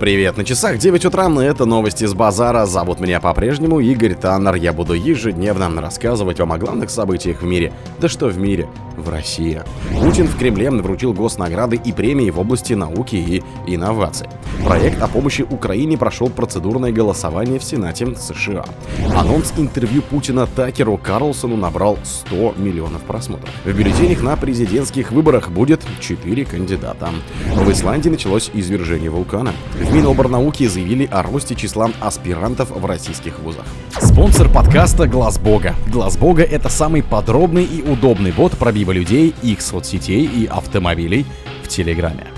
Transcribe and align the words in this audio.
Привет, 0.00 0.36
на 0.36 0.44
часах 0.44 0.78
9 0.78 1.04
утра, 1.04 1.28
и 1.28 1.44
это 1.44 1.66
новости 1.66 2.04
с 2.04 2.14
базара. 2.14 2.66
Зовут 2.66 2.98
меня 2.98 3.20
по-прежнему 3.20 3.78
Игорь 3.78 4.14
Таннер. 4.14 4.56
Я 4.56 4.72
буду 4.72 4.94
ежедневно 4.94 5.80
рассказывать 5.80 6.40
вам 6.40 6.52
о 6.52 6.58
главных 6.58 6.90
событиях 6.90 7.42
в 7.42 7.44
мире. 7.44 7.72
Да 8.00 8.08
что 8.08 8.26
в 8.26 8.36
мире? 8.36 8.66
В 8.96 9.08
России. 9.08 9.62
Путин 10.00 10.26
в 10.26 10.36
Кремле 10.38 10.70
вручил 10.70 11.12
госнаграды 11.12 11.80
и 11.82 11.92
премии 11.92 12.30
в 12.30 12.38
области 12.38 12.74
науки 12.74 13.16
и 13.16 13.42
инноваций. 13.66 14.28
Проект 14.64 15.02
о 15.02 15.08
помощи 15.08 15.42
Украине 15.42 15.98
прошел 15.98 16.30
процедурное 16.30 16.90
голосование 16.90 17.58
в 17.58 17.64
Сенате 17.64 18.14
США. 18.16 18.64
Анонс 19.14 19.52
интервью 19.58 20.00
Путина 20.00 20.46
Такеру 20.46 20.96
Карлсону 20.96 21.56
набрал 21.56 21.98
100 22.02 22.54
миллионов 22.56 23.02
просмотров. 23.02 23.50
В 23.64 23.72
бюллетенях 23.72 24.22
на 24.22 24.36
президентских 24.36 25.12
выборах 25.12 25.50
будет 25.50 25.82
4 26.00 26.44
кандидата. 26.44 27.10
В 27.54 27.70
Исландии 27.70 28.08
началось 28.08 28.50
извержение 28.54 29.10
вулкана. 29.10 29.52
В 29.74 29.94
Миноборнауке 29.94 30.68
заявили 30.68 31.08
о 31.12 31.22
росте 31.22 31.54
числа 31.54 31.90
аспирантов 32.00 32.70
в 32.70 32.86
российских 32.86 33.38
вузах. 33.40 33.64
Спонсор 34.00 34.48
подкаста 34.48 35.06
Глаз 35.06 35.38
Бога. 35.38 35.74
Глаз 35.92 36.16
Бога 36.16 36.42
это 36.42 36.68
самый 36.68 37.02
подробный 37.02 37.64
и 37.64 37.82
удобный 37.82 38.32
бот 38.32 38.56
пробива 38.84 38.92
людей, 38.92 39.34
их 39.42 39.62
соцсетей 39.62 40.26
и 40.26 40.46
автомобилей 40.46 41.24
в 41.62 41.68
Телеграме. 41.68 42.33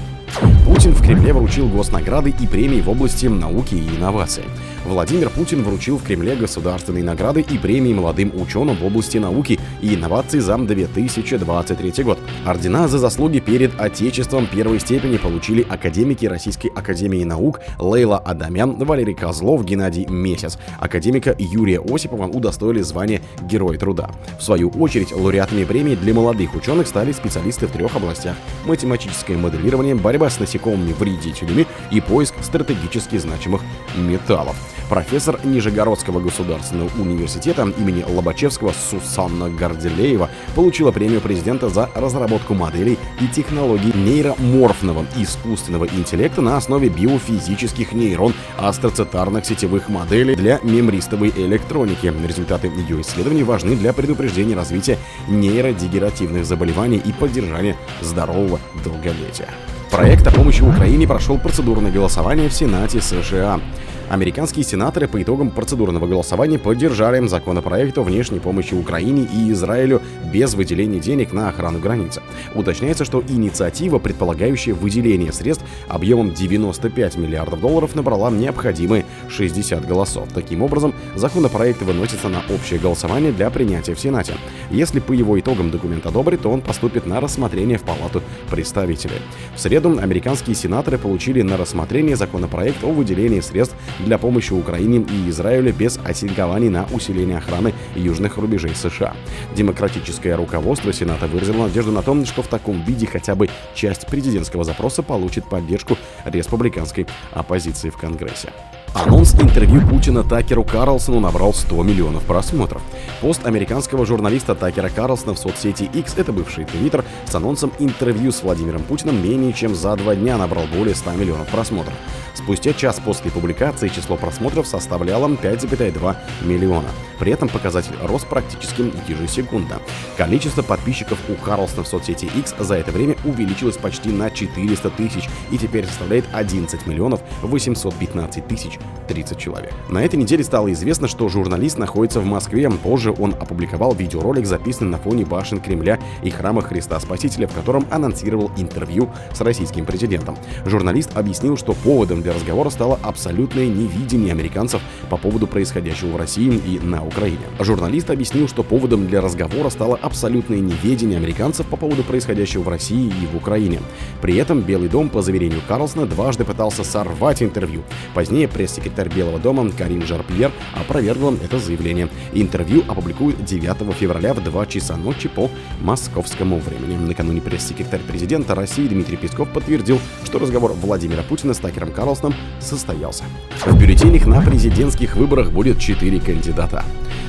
Путин 0.66 0.90
в 0.90 1.00
Кремле 1.00 1.32
вручил 1.32 1.68
госнаграды 1.68 2.34
и 2.40 2.46
премии 2.48 2.80
в 2.80 2.90
области 2.90 3.26
науки 3.26 3.76
и 3.76 3.88
инноваций. 3.96 4.42
Владимир 4.84 5.30
Путин 5.30 5.62
вручил 5.62 5.98
в 5.98 6.02
Кремле 6.02 6.34
государственные 6.34 7.04
награды 7.04 7.40
и 7.40 7.58
премии 7.58 7.92
молодым 7.92 8.32
ученым 8.34 8.76
в 8.76 8.84
области 8.84 9.18
науки 9.18 9.60
и 9.80 9.94
инноваций 9.94 10.40
за 10.40 10.56
2023 10.58 12.04
год. 12.04 12.18
Ордена 12.44 12.88
за 12.88 12.98
заслуги 12.98 13.40
перед 13.40 13.80
Отечеством 13.80 14.46
первой 14.46 14.80
степени 14.80 15.18
получили 15.18 15.66
академики 15.68 16.26
Российской 16.26 16.68
Академии 16.68 17.22
Наук 17.24 17.60
Лейла 17.78 18.18
Адамян, 18.18 18.76
Валерий 18.76 19.14
Козлов, 19.14 19.64
Геннадий 19.64 20.06
Месяц. 20.06 20.58
Академика 20.80 21.34
Юрия 21.38 21.80
Осипова 21.80 22.26
удостоили 22.26 22.80
звания 22.80 23.22
Герой 23.42 23.76
труда. 23.76 24.10
В 24.38 24.42
свою 24.42 24.70
очередь, 24.70 25.12
лауреатами 25.12 25.64
премии 25.64 25.94
для 25.94 26.14
молодых 26.14 26.54
ученых 26.54 26.86
стали 26.86 27.12
специалисты 27.12 27.66
в 27.66 27.72
трех 27.72 27.94
областях– 27.94 28.36
математическое 28.64 29.36
моделирование, 29.36 29.94
борьба 29.94 30.30
с 30.30 30.40
насекомыми 30.56 30.92
вредителями 30.92 31.66
и 31.90 32.00
поиск 32.00 32.34
стратегически 32.42 33.16
значимых 33.18 33.62
металлов. 33.96 34.56
Профессор 34.88 35.40
Нижегородского 35.42 36.20
государственного 36.20 36.88
университета 37.00 37.62
имени 37.76 38.04
Лобачевского 38.08 38.72
Сусанна 38.72 39.50
Горделеева 39.50 40.30
получила 40.54 40.92
премию 40.92 41.20
президента 41.20 41.68
за 41.68 41.90
разработку 41.94 42.54
моделей 42.54 42.96
и 43.20 43.26
технологий 43.26 43.92
нейроморфного 43.92 45.04
искусственного 45.16 45.86
интеллекта 45.86 46.40
на 46.40 46.56
основе 46.56 46.88
биофизических 46.88 47.92
нейрон 47.92 48.32
астроцитарных 48.58 49.44
сетевых 49.44 49.88
моделей 49.88 50.36
для 50.36 50.60
мемристовой 50.62 51.32
электроники. 51.36 52.12
Результаты 52.24 52.68
ее 52.68 53.00
исследований 53.00 53.42
важны 53.42 53.74
для 53.74 53.92
предупреждения 53.92 54.54
развития 54.54 54.98
нейродегеративных 55.26 56.44
заболеваний 56.44 57.02
и 57.04 57.12
поддержания 57.12 57.76
здорового 58.02 58.60
долголетия. 58.84 59.48
Проект 59.90 60.26
о 60.26 60.30
помощи 60.30 60.62
Украине 60.62 61.06
прошел 61.06 61.38
процедурное 61.38 61.90
голосование 61.90 62.48
в 62.48 62.52
Сенате 62.52 63.00
США. 63.00 63.60
Американские 64.08 64.64
сенаторы 64.64 65.08
по 65.08 65.20
итогам 65.20 65.50
процедурного 65.50 66.06
голосования 66.06 66.60
поддержали 66.60 67.26
законопроект 67.26 67.98
о 67.98 68.02
внешней 68.02 68.38
помощи 68.38 68.74
Украине 68.74 69.26
и 69.32 69.50
Израилю 69.50 70.00
без 70.32 70.54
выделения 70.54 71.00
денег 71.00 71.32
на 71.32 71.48
охрану 71.48 71.80
границы. 71.80 72.22
Уточняется, 72.54 73.04
что 73.04 73.22
инициатива, 73.26 73.98
предполагающая 73.98 74.74
выделение 74.74 75.32
средств 75.32 75.64
объемом 75.88 76.32
95 76.34 77.16
миллиардов 77.16 77.60
долларов, 77.60 77.96
набрала 77.96 78.30
необходимые 78.30 79.04
60 79.28 79.86
голосов. 79.86 80.28
Таким 80.32 80.62
образом, 80.62 80.94
законопроект 81.16 81.82
выносится 81.82 82.28
на 82.28 82.42
общее 82.48 82.78
голосование 82.78 83.32
для 83.32 83.50
принятия 83.50 83.94
в 83.94 84.00
Сенате. 84.00 84.34
Если 84.70 85.00
по 85.00 85.12
его 85.12 85.38
итогам 85.40 85.70
документ 85.70 86.06
одобрит, 86.06 86.42
то 86.42 86.50
он 86.50 86.60
поступит 86.60 87.06
на 87.06 87.20
рассмотрение 87.20 87.78
в 87.78 87.82
Палату 87.82 88.22
представителей. 88.50 89.20
В 89.56 89.60
среду 89.60 89.98
американские 90.00 90.54
сенаторы 90.54 90.98
получили 90.98 91.42
на 91.42 91.56
рассмотрение 91.56 92.14
законопроект 92.14 92.84
о 92.84 92.92
выделении 92.92 93.40
средств 93.40 93.74
для 94.00 94.18
помощи 94.18 94.52
Украине 94.52 95.04
и 95.10 95.30
Израилю 95.30 95.72
без 95.72 95.98
ассигнований 96.04 96.68
на 96.68 96.86
усиление 96.92 97.38
охраны 97.38 97.74
южных 97.94 98.36
рубежей 98.36 98.74
США. 98.74 99.14
Демократическое 99.54 100.34
руководство 100.34 100.92
Сената 100.92 101.26
выразило 101.26 101.64
надежду 101.64 101.92
на 101.92 102.02
том, 102.02 102.24
что 102.26 102.42
в 102.42 102.48
таком 102.48 102.82
виде 102.82 103.06
хотя 103.06 103.34
бы 103.34 103.48
часть 103.74 104.06
президентского 104.06 104.64
запроса 104.64 105.02
получит 105.02 105.48
поддержку 105.48 105.96
республиканской 106.24 107.06
оппозиции 107.32 107.90
в 107.90 107.96
Конгрессе. 107.96 108.50
Анонс 108.96 109.34
интервью 109.34 109.86
Путина 109.86 110.24
Такеру 110.24 110.64
Карлсону 110.64 111.20
набрал 111.20 111.52
100 111.52 111.82
миллионов 111.82 112.24
просмотров. 112.24 112.80
Пост 113.20 113.44
американского 113.44 114.06
журналиста 114.06 114.54
Такера 114.54 114.88
Карлсона 114.88 115.34
в 115.34 115.38
соцсети 115.38 115.82
X, 115.92 116.14
это 116.16 116.32
бывший 116.32 116.64
Твиттер, 116.64 117.04
с 117.26 117.34
анонсом 117.34 117.72
интервью 117.78 118.32
с 118.32 118.42
Владимиром 118.42 118.82
Путиным 118.82 119.22
менее 119.22 119.52
чем 119.52 119.74
за 119.74 119.94
два 119.96 120.14
дня 120.14 120.38
набрал 120.38 120.64
более 120.74 120.94
100 120.94 121.12
миллионов 121.12 121.46
просмотров. 121.48 121.94
Спустя 122.32 122.72
час 122.72 122.98
после 123.04 123.30
публикации 123.30 123.88
число 123.88 124.16
просмотров 124.16 124.66
составляло 124.66 125.28
5,2 125.28 126.16
миллиона. 126.42 126.88
При 127.18 127.32
этом 127.32 127.48
показатель 127.48 127.94
рос 128.02 128.24
практически 128.24 128.92
ежесекундно. 129.08 129.80
Количество 130.16 130.62
подписчиков 130.62 131.18
у 131.28 131.34
Карлсона 131.34 131.82
в 131.82 131.88
соцсети 131.88 132.26
X 132.26 132.54
за 132.58 132.74
это 132.74 132.92
время 132.92 133.16
увеличилось 133.24 133.76
почти 133.76 134.10
на 134.10 134.30
400 134.30 134.90
тысяч 134.90 135.28
и 135.50 135.58
теперь 135.58 135.86
составляет 135.86 136.24
11 136.32 136.86
миллионов 136.86 137.20
815 137.42 138.46
тысяч 138.46 138.78
30 139.08 139.38
человек. 139.38 139.72
На 139.88 140.04
этой 140.04 140.16
неделе 140.16 140.44
стало 140.44 140.72
известно, 140.72 141.08
что 141.08 141.28
журналист 141.28 141.78
находится 141.78 142.20
в 142.20 142.24
Москве. 142.24 142.70
Позже 142.70 143.12
он 143.12 143.34
опубликовал 143.34 143.94
видеоролик, 143.94 144.46
записанный 144.46 144.90
на 144.90 144.98
фоне 144.98 145.24
башен 145.24 145.60
Кремля 145.60 145.98
и 146.22 146.30
храма 146.30 146.62
Христа 146.62 146.98
Спасителя, 147.00 147.46
в 147.46 147.54
котором 147.54 147.86
анонсировал 147.90 148.50
интервью 148.56 149.10
с 149.32 149.40
российским 149.40 149.86
президентом. 149.86 150.36
Журналист 150.64 151.16
объяснил, 151.16 151.56
что 151.56 151.72
поводом 151.72 152.22
для 152.22 152.32
разговора 152.32 152.70
стало 152.70 152.98
абсолютное 153.02 153.66
невидение 153.66 154.32
американцев 154.32 154.80
по 155.08 155.16
поводу 155.16 155.46
происходящего 155.46 156.12
в 156.12 156.16
России 156.16 156.54
и 156.54 156.78
на 156.80 157.05
Украине. 157.06 157.38
Журналист 157.60 158.10
объяснил, 158.10 158.48
что 158.48 158.62
поводом 158.62 159.06
для 159.06 159.20
разговора 159.20 159.70
стало 159.70 159.98
абсолютное 160.00 160.58
неведение 160.58 161.18
американцев 161.18 161.66
по 161.66 161.76
поводу 161.76 162.02
происходящего 162.02 162.62
в 162.62 162.68
России 162.68 163.06
и 163.06 163.26
в 163.26 163.36
Украине. 163.36 163.80
При 164.20 164.36
этом 164.36 164.60
Белый 164.60 164.88
дом, 164.88 165.08
по 165.08 165.22
заверению 165.22 165.60
Карлсона, 165.66 166.06
дважды 166.06 166.44
пытался 166.44 166.84
сорвать 166.84 167.42
интервью. 167.42 167.82
Позднее 168.14 168.48
пресс-секретарь 168.48 169.08
Белого 169.08 169.38
дома 169.38 169.70
Карин 169.70 170.04
Жарпьер 170.04 170.52
опровергла 170.74 171.34
это 171.42 171.58
заявление. 171.58 172.08
Интервью 172.32 172.82
опубликуют 172.88 173.44
9 173.44 173.94
февраля 173.94 174.34
в 174.34 174.42
2 174.42 174.66
часа 174.66 174.96
ночи 174.96 175.28
по 175.28 175.50
московскому 175.80 176.58
времени. 176.58 176.96
Накануне 176.96 177.40
пресс-секретарь 177.40 178.00
президента 178.00 178.54
России 178.54 178.86
Дмитрий 178.86 179.16
Песков 179.16 179.48
подтвердил, 179.50 180.00
что 180.24 180.38
разговор 180.38 180.72
Владимира 180.72 181.22
Путина 181.22 181.54
с 181.54 181.58
Такером 181.58 181.92
Карлсоном 181.92 182.34
состоялся. 182.60 183.24
В 183.64 183.78
бюллетенях 183.78 184.26
на 184.26 184.40
президентских 184.42 185.16
выборах 185.16 185.50
будет 185.50 185.78
4 185.78 186.20
кандидата. 186.20 186.84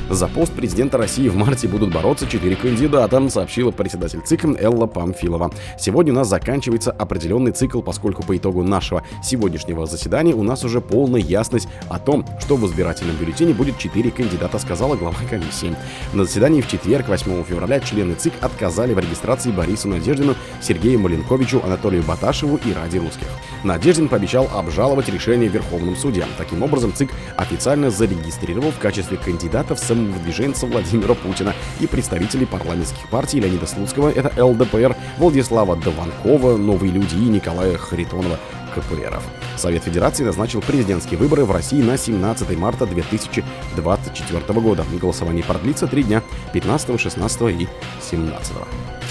За 0.09 0.27
пост 0.27 0.53
президента 0.53 0.97
России 0.97 1.27
в 1.27 1.35
марте 1.35 1.67
будут 1.67 1.93
бороться 1.93 2.27
четыре 2.27 2.55
кандидата, 2.55 3.29
сообщила 3.29 3.71
председатель 3.71 4.21
ЦИК 4.21 4.45
Элла 4.57 4.85
Памфилова. 4.85 5.51
Сегодня 5.77 6.13
у 6.13 6.15
нас 6.15 6.29
заканчивается 6.29 6.91
определенный 6.91 7.51
цикл, 7.51 7.81
поскольку 7.81 8.23
по 8.23 8.37
итогу 8.37 8.63
нашего 8.63 9.03
сегодняшнего 9.21 9.85
заседания 9.85 10.33
у 10.33 10.43
нас 10.43 10.63
уже 10.63 10.79
полная 10.79 11.19
ясность 11.19 11.67
о 11.89 11.99
том, 11.99 12.25
что 12.39 12.55
в 12.55 12.65
избирательном 12.65 13.17
бюллетене 13.17 13.53
будет 13.53 13.77
четыре 13.77 14.09
кандидата, 14.09 14.57
сказала 14.59 14.95
глава 14.95 15.17
комиссии. 15.29 15.75
На 16.13 16.23
заседании 16.23 16.61
в 16.61 16.69
четверг, 16.69 17.09
8 17.09 17.43
февраля, 17.43 17.81
члены 17.81 18.15
ЦИК 18.15 18.33
отказали 18.39 18.93
в 18.93 18.99
регистрации 18.99 19.51
Борису 19.51 19.89
Надеждину, 19.89 20.35
Сергею 20.61 20.99
Маленковичу, 20.99 21.61
Анатолию 21.65 22.03
Баташеву 22.03 22.57
и 22.65 22.71
Ради 22.71 22.97
Русских. 22.97 23.27
Надеждин 23.63 24.07
пообещал 24.07 24.49
обжаловать 24.53 25.09
решение 25.09 25.49
в 25.49 25.53
Верховном 25.53 25.97
суде. 25.97 26.25
Таким 26.37 26.63
образом, 26.63 26.93
ЦИК 26.93 27.09
официально 27.35 27.91
зарегистрировал 27.91 28.71
в 28.71 28.79
качестве 28.79 29.17
кандидатов 29.57 29.79
самовыдвиженца 29.79 30.67
Владимира 30.67 31.15
Путина 31.15 31.53
и 31.79 31.87
представителей 31.87 32.45
парламентских 32.45 33.09
партий 33.09 33.39
Леонида 33.39 33.65
Слуцкого, 33.65 34.09
это 34.09 34.31
ЛДПР, 34.43 34.95
Владислава 35.17 35.75
Дованкова, 35.75 36.57
Новые 36.57 36.91
люди 36.91 37.15
и 37.15 37.29
Николая 37.29 37.75
Харитонова, 37.77 38.37
КПРФ. 38.75 39.46
Совет 39.57 39.83
Федерации 39.83 40.23
назначил 40.23 40.61
президентские 40.61 41.17
выборы 41.17 41.45
в 41.45 41.51
России 41.51 41.81
на 41.81 41.97
17 41.97 42.57
марта 42.57 42.85
2024 42.85 44.59
года. 44.59 44.85
Голосование 45.01 45.43
продлится 45.43 45.87
три 45.87 46.03
дня 46.03 46.21
15, 46.53 46.99
16 46.99 47.41
и 47.61 47.67
17. 48.09 48.53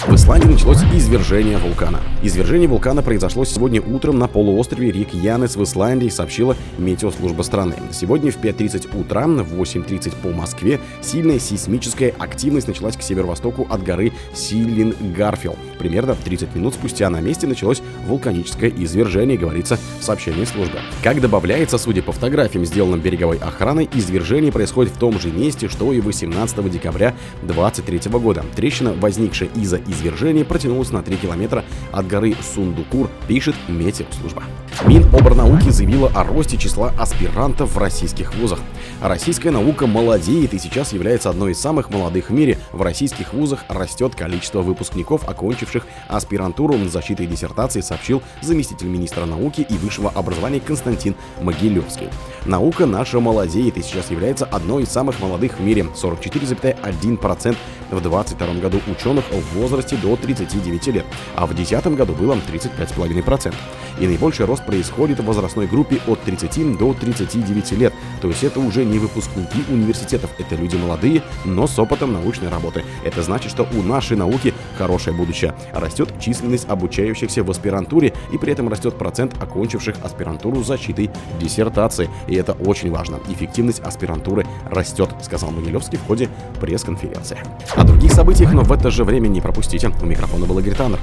В 0.05 0.13
Исландии 0.13 0.47
началось 0.47 0.83
извержение 0.93 1.57
вулкана. 1.57 1.99
Извержение 2.21 2.69
вулкана 2.69 3.01
произошло 3.01 3.43
сегодня 3.45 3.81
утром 3.81 4.19
на 4.19 4.27
полуострове 4.27 4.91
Рик 4.91 5.13
Янес 5.13 5.55
в 5.55 5.63
Исландии, 5.63 6.07
сообщила 6.09 6.55
метеослужба 6.77 7.41
страны. 7.41 7.75
Сегодня 7.91 8.31
в 8.31 8.37
5.30 8.37 8.97
утра, 8.97 9.25
в 9.25 9.59
8.30 9.59 10.13
по 10.21 10.29
Москве, 10.29 10.79
сильная 11.01 11.39
сейсмическая 11.39 12.13
активность 12.19 12.67
началась 12.67 12.95
к 12.95 13.01
северо-востоку 13.01 13.65
от 13.69 13.83
горы 13.83 14.13
Силин-Гарфил. 14.33 15.57
Примерно 15.79 16.15
30 16.15 16.55
минут 16.55 16.75
спустя 16.75 17.09
на 17.09 17.19
месте 17.19 17.47
началось 17.47 17.81
вулканическое 18.05 18.69
извержение, 18.69 19.37
говорится 19.37 19.79
в 19.99 20.03
сообщении 20.03 20.36
службы. 20.45 20.79
Как 21.03 21.21
добавляется, 21.21 21.77
судя 21.77 22.01
по 22.01 22.11
фотографиям, 22.11 22.65
сделанным 22.65 22.99
береговой 22.99 23.37
охраной, 23.37 23.89
извержение 23.93 24.51
происходит 24.51 24.93
в 24.93 24.97
том 24.97 25.19
же 25.19 25.31
месте, 25.31 25.67
что 25.67 25.91
и 25.93 25.99
18 25.99 26.71
декабря 26.71 27.15
2023 27.41 28.11
года. 28.19 28.45
Трещина, 28.55 28.93
возникшая 28.93 29.49
из-за 29.55 29.77
извержения, 29.77 30.45
протянулась 30.45 30.91
на 30.91 31.01
3 31.01 31.17
километра 31.17 31.63
от 31.91 32.07
горы 32.07 32.35
Сундукур, 32.53 33.09
пишет 33.27 33.55
метеослужба. 33.67 34.43
Миноборнауки 34.85 35.69
заявила 35.71 36.11
о 36.13 36.23
росте 36.23 36.57
числа 36.57 36.93
аспирантов 36.99 37.73
в 37.73 37.77
российских 37.79 38.35
вузах. 38.35 38.59
Российская 39.01 39.51
наука 39.51 39.87
молодеет 39.87 40.53
и 40.53 40.59
сейчас 40.59 40.93
является 40.93 41.29
одной 41.29 41.53
из 41.53 41.59
самых 41.59 41.89
молодых 41.89 42.29
в 42.29 42.33
мире. 42.33 42.59
В 42.71 42.81
российских 42.83 43.33
вузах 43.33 43.65
растет 43.69 44.15
количество 44.15 44.61
выпускников, 44.61 45.27
окончивших 45.27 45.87
аспирантуру 46.07 46.77
с 46.77 46.91
защитой 46.91 47.25
диссертации, 47.25 47.81
сообщил 47.81 48.21
заместитель 48.41 48.87
министра 48.87 49.25
науки 49.25 49.65
и 49.67 49.73
высшего 49.73 50.09
образования 50.09 50.26
Константин 50.65 51.15
Могилевский. 51.41 52.09
Наука 52.45 52.85
наша 52.85 53.19
молодеет 53.19 53.77
и 53.77 53.81
сейчас 53.81 54.09
является 54.11 54.45
одной 54.45 54.83
из 54.83 54.89
самых 54.89 55.19
молодых 55.19 55.59
в 55.59 55.61
мире. 55.61 55.87
44,1% 55.95 57.55
в 57.91 58.01
2022 58.01 58.53
году 58.61 58.81
ученых 58.87 59.25
в 59.31 59.55
возрасте 59.55 59.95
до 59.97 60.15
39 60.15 60.87
лет, 60.87 61.05
а 61.35 61.45
в 61.45 61.53
2010 61.53 61.95
году 61.95 62.13
было 62.13 62.33
35,5%. 62.33 63.53
И 63.99 64.07
наибольший 64.07 64.45
рост 64.45 64.65
происходит 64.65 65.19
в 65.19 65.25
возрастной 65.25 65.67
группе 65.67 65.99
от 66.07 66.21
30 66.21 66.77
до 66.77 66.93
39 66.93 67.71
лет. 67.73 67.93
То 68.21 68.27
есть 68.27 68.43
это 68.43 68.59
уже 68.59 68.85
не 68.85 68.99
выпускники 68.99 69.63
университетов, 69.69 70.29
это 70.37 70.55
люди 70.55 70.75
молодые, 70.75 71.23
но 71.45 71.67
с 71.67 71.77
опытом 71.79 72.13
научной 72.13 72.49
работы. 72.49 72.83
Это 73.03 73.23
значит, 73.23 73.51
что 73.51 73.67
у 73.77 73.81
нашей 73.81 74.17
науки 74.17 74.53
хорошее 74.77 75.15
будущее. 75.15 75.53
Растет 75.73 76.13
численность 76.19 76.69
обучающихся 76.69 77.43
в 77.43 77.51
аспирантуре, 77.51 78.13
и 78.31 78.37
при 78.37 78.53
этом 78.53 78.69
растет 78.69 78.97
процент 78.97 79.41
окончивших 79.41 79.95
аспирантуру 80.03 80.63
с 80.63 80.67
защитой 80.67 81.09
диссертации. 81.39 82.09
И 82.27 82.35
это 82.35 82.53
очень 82.53 82.91
важно. 82.91 83.19
Эффективность 83.29 83.79
аспирантуры 83.79 84.45
растет, 84.69 85.09
сказал 85.21 85.51
Могилевский 85.51 85.97
в 85.97 86.05
ходе 86.05 86.29
пресс-конференции. 86.61 87.37
О 87.75 87.83
других 87.83 88.11
событиях, 88.11 88.53
но 88.53 88.63
в 88.63 88.71
это 88.71 88.91
же 88.91 89.03
время 89.03 89.27
не 89.27 89.41
пропустите. 89.41 89.91
У 90.01 90.05
микрофона 90.05 90.45
был 90.45 90.59
Игорь 90.59 90.75
Таннер. 90.75 90.99